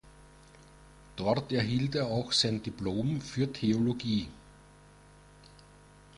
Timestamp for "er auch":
1.93-2.31